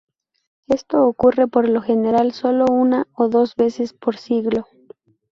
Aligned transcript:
Esto 0.67 1.05
ocurre 1.05 1.47
por 1.47 1.69
lo 1.69 1.79
general 1.79 2.31
solo 2.33 2.65
una 2.65 3.05
o 3.13 3.27
dos 3.29 3.53
veces 3.55 3.93
por 3.93 4.17
siglo. 4.17 4.65